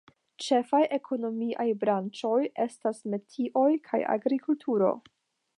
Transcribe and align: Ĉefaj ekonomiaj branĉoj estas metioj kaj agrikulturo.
Ĉefaj 0.43 0.79
ekonomiaj 0.97 1.67
branĉoj 1.83 2.41
estas 2.65 3.05
metioj 3.15 3.71
kaj 3.91 4.03
agrikulturo. 4.19 4.95